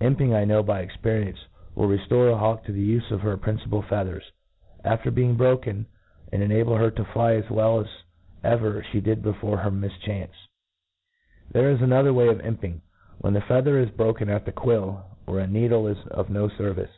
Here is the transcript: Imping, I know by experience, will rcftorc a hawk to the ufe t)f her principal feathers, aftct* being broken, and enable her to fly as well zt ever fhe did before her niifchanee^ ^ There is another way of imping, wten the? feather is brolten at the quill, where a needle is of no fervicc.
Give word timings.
Imping, 0.00 0.34
I 0.34 0.42
know 0.44 0.64
by 0.64 0.80
experience, 0.80 1.38
will 1.76 1.86
rcftorc 1.86 2.32
a 2.32 2.36
hawk 2.38 2.64
to 2.64 2.72
the 2.72 2.96
ufe 2.98 3.06
t)f 3.08 3.20
her 3.20 3.36
principal 3.36 3.82
feathers, 3.82 4.32
aftct* 4.84 5.14
being 5.14 5.36
broken, 5.36 5.86
and 6.32 6.42
enable 6.42 6.74
her 6.74 6.90
to 6.90 7.04
fly 7.04 7.34
as 7.34 7.48
well 7.50 7.84
zt 7.84 7.88
ever 8.42 8.82
fhe 8.92 9.00
did 9.00 9.22
before 9.22 9.58
her 9.58 9.70
niifchanee^ 9.70 10.26
^ 10.26 10.28
There 11.52 11.70
is 11.70 11.80
another 11.80 12.12
way 12.12 12.26
of 12.26 12.38
imping, 12.38 12.80
wten 13.22 13.34
the? 13.34 13.40
feather 13.42 13.78
is 13.78 13.90
brolten 13.90 14.28
at 14.28 14.44
the 14.44 14.50
quill, 14.50 15.04
where 15.24 15.38
a 15.38 15.46
needle 15.46 15.86
is 15.86 16.04
of 16.08 16.30
no 16.30 16.48
fervicc. 16.48 16.90